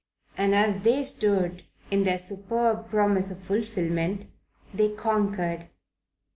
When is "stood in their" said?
1.03-2.17